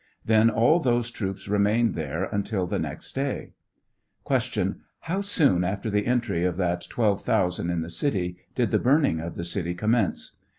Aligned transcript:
Then 0.25 0.49
all 0.49 0.79
those 0.79 1.11
troops 1.11 1.47
remained 1.47 1.93
there 1.93 2.23
until 2.23 2.65
the 2.65 2.79
next 2.79 3.13
day. 3.13 3.53
Q. 4.27 4.77
How 5.01 5.21
soon, 5.21 5.63
after 5.63 5.91
tbe 5.91 6.07
entry 6.07 6.43
of 6.43 6.57
that 6.57 6.87
12,000 6.89 7.69
in 7.69 7.81
the 7.81 7.89
city, 7.91 8.37
did 8.55 8.71
the 8.71 8.79
burning 8.79 9.19
of 9.19 9.35
the 9.35 9.45
city 9.45 9.75
commence 9.75 10.37